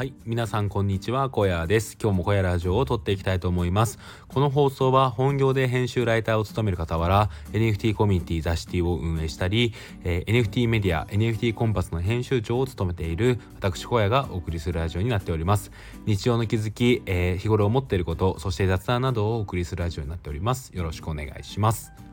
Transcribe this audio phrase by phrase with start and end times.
[0.00, 1.98] はい皆さんこんにちは小屋です。
[2.00, 3.98] 今日も小屋ラジオを撮っていきたいと思います。
[4.28, 9.74] この放送は本業で編集ライターを務める傍ら NFT コミュニティザシティを運営したり、
[10.04, 15.70] えー、NFT メディア NFT コンパスの編集長を務めている私小屋がお送りするラジオになっております。
[16.06, 20.74] 日常の気づき、えー、日頃思っていることそして雑談などをお送りするラジオになっております。
[20.74, 22.09] よろしくお願いします。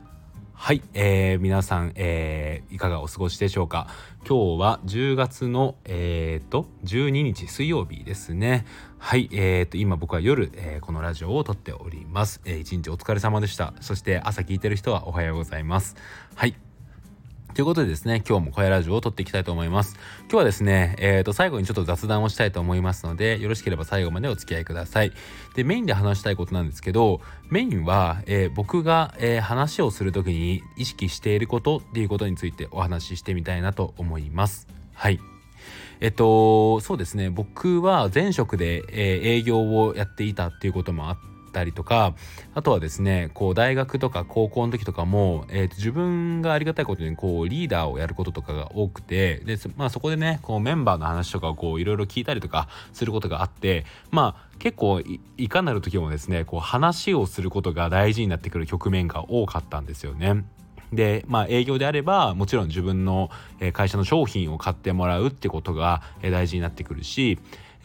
[0.60, 3.86] はい、えー、皆さん、えー、いかがお過ごしでしょうか？
[4.28, 8.66] 今日は10月の、えーと、12日水曜日ですね。
[8.98, 13.72] はい、えーと、今僕は夜、えー、このラジオを撮っております、えー、一日お疲れ様でした。
[13.80, 15.96] そして朝聞いてる人はおはようございます。
[16.34, 16.56] はい
[17.54, 19.96] ということでですね、今日も小屋ラジオを撮っていきたいと思います。
[20.22, 25.12] 今日はですね、えっ、ー、と、最後にちょっと雑談をしたいと思いますので、よろしければ最後までお付き合いください。
[25.56, 34.68] で、メインで話したいことなんですけど、メインは、えー、僕が、えー、話をするときに意識していることっていうことについてお話ししてみたいなと思います。
[34.94, 35.18] はい。
[36.00, 42.14] えっと、そうですね、僕は前職で、えー、営業をやっていたっていうこともあって、たりとか
[42.54, 55.00] あとはですねこう大学とか高校の時とかも、えーと、自分がありがたいことにこうリーダーをやることとかが多くてで、まあ、そこでねこうメンバーの話とかをこういろいろ聞いたりとかすることがあってまあ結構
[55.36, 60.44] いかなる時もですねこう話をすることが大事になってくる局面が多かったんですよね。
[60.92, 63.30] で、まあ、営業であればもちろん自分の
[63.72, 67.38] 会社の商品を買ってもらうってことが大事になってくるし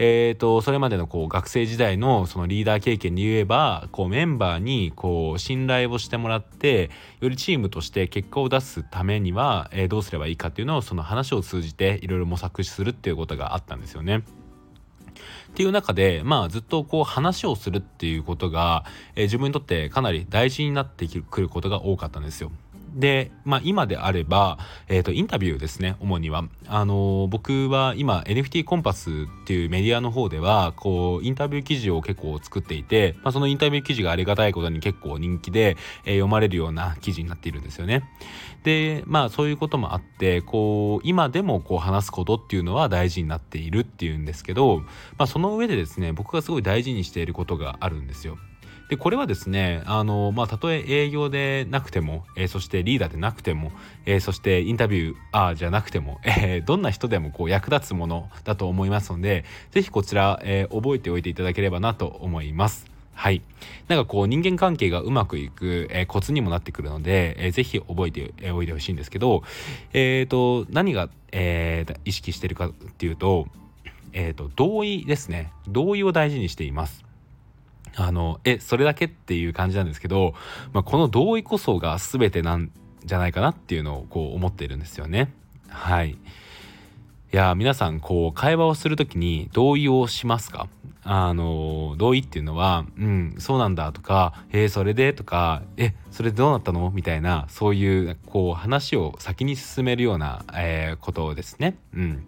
[0.05, 14.17] えーと、それまでのこう学生時代のそのリーダー経験で言えばこうメンバーにこう信頼をしてもらってよりチームとして結果を出すためには、えー、どうすればいいかっていうのをその話を通じていろいろ模索するっていうことがあったんですよね。
[14.17, 18.83] っていう中で、まあ、ずっとこう話をするっていうことが、
[19.15, 22.51] えー、自分にとってかなり大事になってくることが多かったんですよ。
[22.93, 29.13] で、まあ、今であれば、えーと、インタビューですね主にはあのー、僕は今 NFT コンパスっ
[29.45, 38.03] ていうメディアの方ではこうインタビュー記事を結構作っていて、まあ、そのインタビュー記事がありがたいことに結構人気で、えー、読まれるような記事になっているんですよね。
[38.63, 44.85] でまあそういうこともあってこう今でもこう話すことっていうのは大事になっているっていうんですけど、ま
[45.19, 48.37] あ、その上でですね僕がすごい大事にしていることがあるんですよ。
[48.89, 53.71] でこれはですねあのまあたとえ営業でなくても、えー、そしてリーダーでなくても、
[54.05, 62.93] えー、そしてインタビューあーじゃなくても、えー、どんな人でもこう役立つものだと思いますので是非こちら、えー、覚えておいていただければなと思います。
[63.15, 63.41] はい。
[63.87, 69.43] なんかこう人間関係がうまくいく、えー、コツにもなってくるので、えー、ぜひ覚えておいてほしいんですけど、
[69.93, 73.47] えっ、ー、と、何が、えー、意識してるかっていうと、
[74.13, 75.51] えっ、と、同意ですね。
[75.67, 77.03] 同意を大事にしています。
[77.95, 80.33] あの、え、それだけっていう感じなんですけど、
[80.71, 82.71] まあ、この同意こそが全てなん
[83.05, 85.33] じゃないかなっていうのをこう思っているんですよね。
[85.69, 86.11] はい。
[86.11, 86.15] い
[87.31, 90.67] や、皆さん、こう、会話をする時に同意をしますか？
[91.03, 96.91] あの、同意っていうのは、うん、そうなんだとか、えー、それでとか、え、それでどうなったの？
[96.91, 101.75] みたいな、そういう、こう、話を先に進めるような、えー、ことですね。
[101.95, 102.27] うん。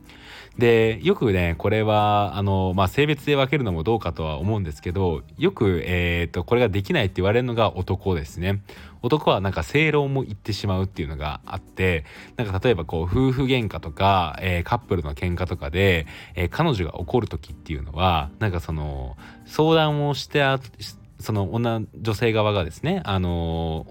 [0.58, 8.62] でよくねこれはあの、まあ、性別で分けるのもどうかとは思うんですけどよく、えーと、これができないって言われるのが男ですね。
[9.02, 12.06] 男はなんか正論も言ってしまうっていうのがあって
[12.38, 19.16] なんか例えばこう夫婦喧嘩とか、えー、カップルの喧嘩とかで、えー、彼女が怒る時っていうのはなんかその
[19.46, 20.44] 相談をして
[21.20, 23.86] その女女性側がですねあの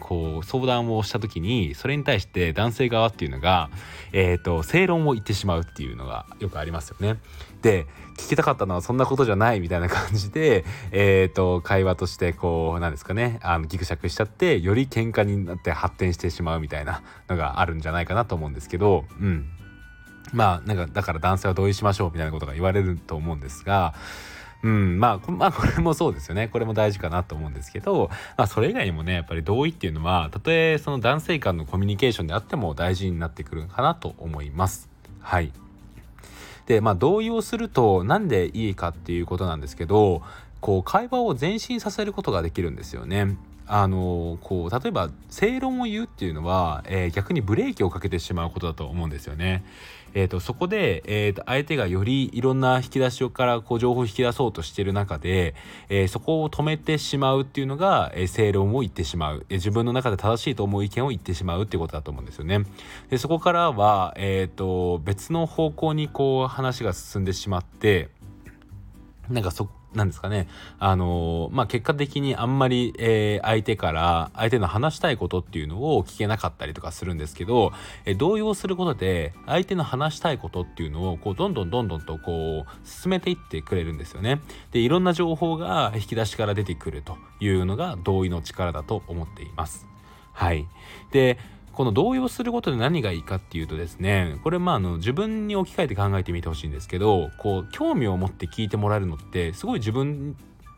[0.00, 3.70] こう相談をした時にそれに対して男性側っていうのが、
[4.12, 7.18] えーと、正論を言ってしまうっていうのがよくありますよね。
[7.62, 7.86] で
[8.18, 19.46] 聞きたかったのはそんなことじゃないみたいな感じで、 えーと、会話としてこうなんですかねあのギクシャクしちゃってより喧嘩になって発展してしまうみたいなのがあるんじゃないかなと思うんですけど、うん、
[20.32, 23.94] まあなんかだから男性は同意しましょうみたいなことが言われると思うんですが
[24.64, 26.48] うん、まあ、まあ、これもそうですよね。
[26.48, 28.08] これも大事かなと思うんですけど、
[28.38, 34.88] まあ、それ以外にもね、やっぱり同意っていうのは、たとえその男性間のコミュニケーションであっても大事になってくるかなと思います。
[35.20, 35.52] はい。
[36.64, 40.22] で、まあ、同意をすると、なんでいいかっていうことなんですけど、
[40.64, 43.36] こう、会話を前進させることができるんですよね。
[43.66, 49.64] あのこう例えば正論を言うっていうのは、えー、逆にブレーキをかけてしまうことだと思うんですよね。
[50.12, 55.54] えーと、そこで、えーと、相手がよりいろんな引き出しからこう情報を引き出そうとしている中で、
[55.88, 62.64] えー、そこを止めてしまうっていうのが、えー、正論を言ってしまう、えー、自分の中で正しいと思う意見を言ってしまうっていうことだと思うんですよね。
[63.08, 68.10] でそこからは、えーと別の方向にこう話が進んでしまって
[69.30, 70.48] なんかそなんですかね
[70.78, 77.72] あのまあ結果的にあんまり、えー、相手から相手の話したいことっていうのを聞けなかったりとかするんですけど、
[78.04, 84.40] えー、動揺することで相手の話したいことっていうのをこうどんどんどんどんとこう進めていってくれるんですよね。
[84.72, 89.86] でいろんな情報が引き出しから出てくるというのが同意の力だと思っています。
[90.32, 90.66] はい、
[91.12, 91.38] で
[91.74, 100.36] この動揺することで何がいいかっていうとですねこれまああの自分に置き換えて考えてみてほしいんですけどこう興味を持って聞いてもらえるのってすごい自分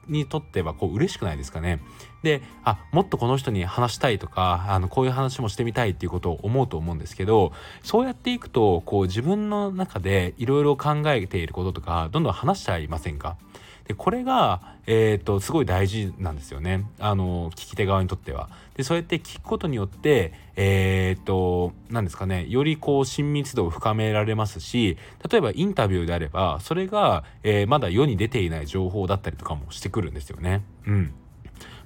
[0.08, 1.80] にとってはこう嬉しくないですかね。
[2.22, 7.52] であもっとこの人に話したいとかあのこういう話もしてみたいっていうことを思うと思うんですけど
[7.82, 13.36] そうやっていくとこう自分の中でいろいろ考えていることとかどんどん話しちゃいませんか？
[13.86, 18.48] でこれが、えーと、すごい大事なんですよねあの聞き手側にとっては。
[18.74, 24.98] でそうやって聞くことによってえっ、と何ですかねよりこう親密度を深められますし
[25.30, 30.62] 例えばインタビューであればそれが、えー、まだ世に出ていない情報だったりとかもしてくるんですよね。
[30.86, 31.14] うん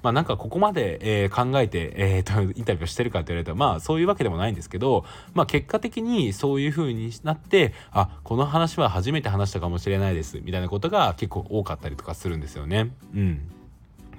[0.03, 12.91] まあなんかここまで、えー、考えて、えーと、インタビューしてるかって言われたらまあそういうわけでもないんですけど、まあ、結果的にそういう風になってあこの話は初めて話したかもしれないですみたいなことが結構多かったりとかするんですよね。
[13.15, 13.51] うん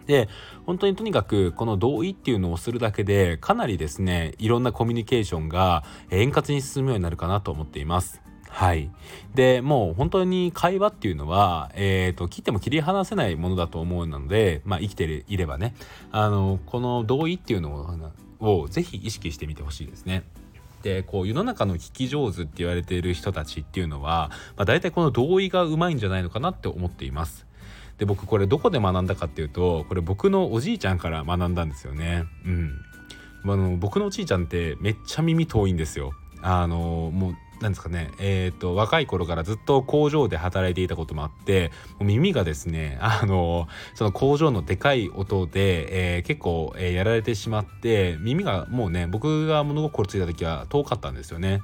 [0.06, 0.28] で
[0.66, 8.21] 本当にとにかくこの同意っていうのをするだけでかなりですねいろんなコミュニケーションが円滑に進むようになるかなと思っています。
[8.52, 8.90] はい。
[9.34, 15.74] で、もう本当に会話っていうのは、えっ、ー、と、切っても切り離せないものだと思うので、まあ生きていればね、
[16.10, 20.24] あの、この同意っていうのを、をぜひ意識してみてほしいですね。
[20.82, 27.46] でこう世の中の聞き上手って言われている人たちっていうのは、まあ、大体この同意がうまいんじゃないのかなって思っています。
[27.98, 32.24] で僕これどこで学んだかっていうとこれ僕のおじいちゃんから学んだんですよね。
[32.44, 32.72] うん。
[33.44, 36.12] あの僕のおじいちゃんってめっちゃ耳遠いんですよ。
[36.42, 41.70] あのもうなんですかね、えーと、若い頃からずっと工場で働いていたこともあって
[42.00, 51.62] 耳がですねあのその工場のでかい音で、えー、結構、えー、やられてしまって耳がもうね僕が物心ついた時は遠かったんですよね。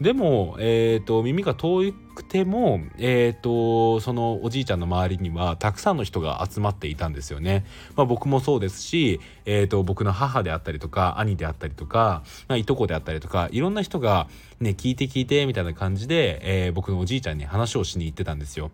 [0.00, 1.94] でも、えーと、耳が遠い
[2.30, 7.66] ても、えーと、そのおじいちゃんの周りにはたくさんの人が集まっていたんですよね。
[7.96, 14.28] まあ、僕もそうですし、えーと、僕の母であったりとか兄であったりとか、まあ、いとこであったりとかいろんな人が、
[14.60, 18.70] ね、聞いて聞いてみたいな感じで、えー、僕のおじいちゃんに話をしに行ってたんですよ。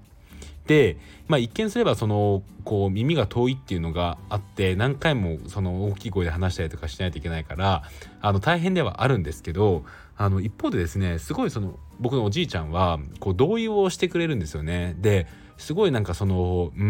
[0.66, 0.96] で、
[1.28, 7.84] まあ、一見すればそのこう耳が遠いっていうのがあって何回もその大きい声で話したりとかしないといけないから
[8.20, 9.84] あの大変ではあるんですけど
[10.16, 14.96] あの一方でですねすごいその僕のおじいちゃんはこう同意をしてくれるんですよね。
[14.98, 15.26] で
[15.58, 16.88] すごいなんかそのうんう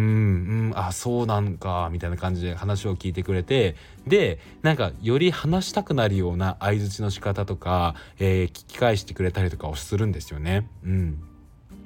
[0.71, 3.77] んあそうなんかみたいな感じで話を聞いてくれて
[4.07, 10.69] でなんかより話したくなるような相づちの仕方とか、えー、聞き返してくれたりとかをするんですよね。
[10.85, 11.23] うん、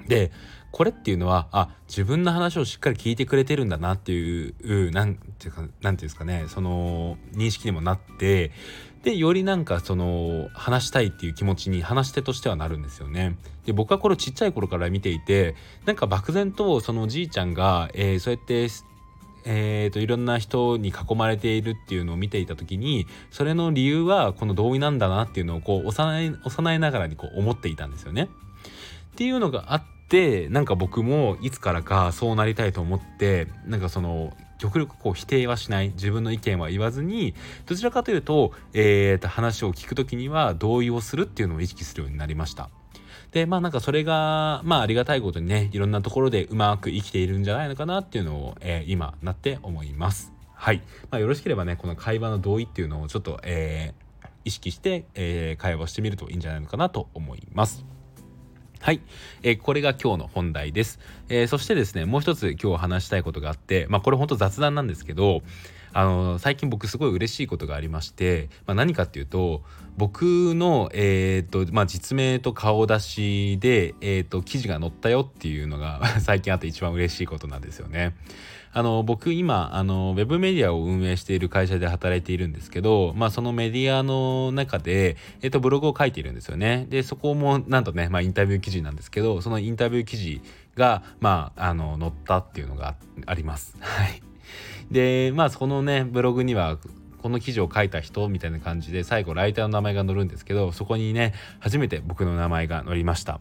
[0.07, 0.31] で
[0.71, 8.51] これっていうのはあ自分の話をしっかり聞いてくれてるんだなっていう何ていうか何ていうんですかねその認識にもなって
[9.03, 13.35] でよりなんかその話したいっていう気持ちに話し手としてはなるんですよね。
[13.65, 15.55] で僕はこれちっちゃい頃から見ていて
[15.85, 18.67] なんか漠然とそのおじいちゃんが、えー、そうやって
[19.43, 28.29] えーと、いろんな人に囲まれているっていうのを見ていた時にそれの理由はこの同意なんだなっていうのをこう幼い幼いながらにこう思っていたんですよね。
[29.11, 37.33] っていうのがあってなんか僕もいつからかそうなりたいと思ってなんかその極力こう否定はしない自分の意見は言わずに
[37.65, 42.69] どちらかというと,、えー、と話を聞く時には同意をするっていうのを意識するようになりました。
[43.31, 50.31] でまあなんかそれがまあありがたいことにねいろんなところでうまく生きているんじゃないのかなっていうのを、えー、今なって思います。
[50.53, 57.83] はい、まあ、よろしければねこの会話の同意っていうのをちょっと、えー、意識して、えー、会話をしてみるといいんじゃないのかなと思います。
[58.81, 59.01] はい、
[59.43, 65.43] えー、これが今日の本題です、えー、そしてですねもう一つ今日話したいことがあってまあこれほんと雑談なんですけど
[65.93, 69.61] あの最近僕すごい嬉しいことがありまして、まあ、何かっていうと
[69.97, 78.15] 僕の、えーとまあ、実名と顔出しで、えーと、記事が載ったよっていうのが 最近あって一番嬉しいことなんですよね。
[78.73, 86.87] あの僕今あのウェブメディアを運営している会社で働いているんですけど、まあ、そのメディアの中で、えーと、ブログを書いているんですよね。
[86.89, 90.41] でそこもなんとね、まあ、インタビュー記事なんですけどそのインタビュー記事
[90.75, 92.95] が、まあ、あの載ったっていうのが
[93.25, 93.75] あります。
[93.81, 94.30] はい
[94.91, 96.77] でまあそのねブログには
[97.21, 103.39] この記事を書いた人みたいな感じで最後ライターの名前が載るんですけどそこにね初めて僕の名前が載りました。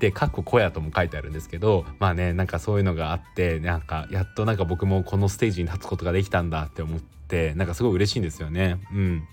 [0.00, 8.78] で、かっこ小屋とも書いてあるんですけど、まあね、なんかそういうのがあって、なんかやっとなんか僕もこのステージに立つことができたんだって思って、なんかすごい嬉しいんですよね。
[8.92, 9.28] うん。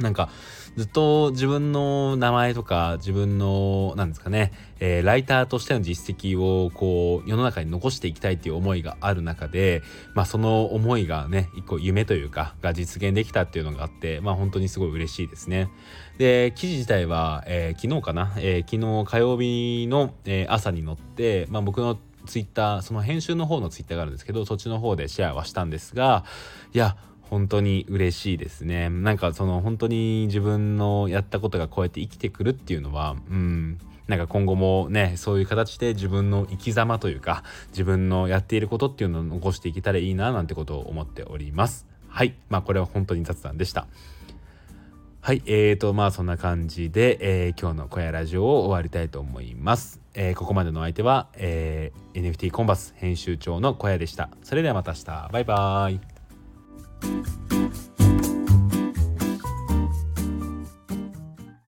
[0.00, 0.28] なんか
[0.76, 9.82] ずっと自分の名前とか自分のなんですかね、えー、ライターとしての実績をこう世の中に残していきたいっていう思いがある中で、
[10.14, 15.68] まあ、その思いがね一個夢というかが実現できたっていうのがあってまあ本当にすごい嬉しいですね。
[16.16, 26.24] で記事自体は、えー、昨日かな、えー、昨日火曜日の、え朝に乗って、まあ、僕のツイッターその編集の方のツイッターがあるんですけどそっちの方でシェアはしたんですが
[26.72, 26.96] いや
[27.30, 43.86] 本当に嬉しいですねなんかその本当に自分のやったことがこうやって生きてくるっていうのはうんなんか今後もねそういう形で自分の生き様というか自分のやっていることっていうのを残していけたらいいななんてことを思っておりますはいまあこれは本当に雑談でした
[45.20, 50.00] はい、えーと、まあそんな感じで、えー、今日の小屋ラジオを終わりたいと思います。
[50.14, 54.30] えー、ここまでのお相手は、えー、NFT コンバス編集長の小屋でした。
[54.42, 55.28] それではまた明日。
[55.30, 56.17] バイバーイ。
[57.00, 57.57] Bye.